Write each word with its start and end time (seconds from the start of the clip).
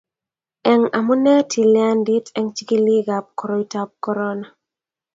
Eng 0.71 0.85
amune 0.97 1.33
tilyandit 1.51 2.25
eng 2.37 2.49
chigilikab 2.55 3.25
koroitab 3.39 3.89
korona 4.03 4.47